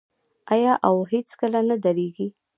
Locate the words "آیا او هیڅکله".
0.53-1.59